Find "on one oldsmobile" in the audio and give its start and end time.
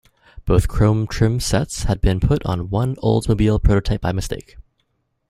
2.43-3.61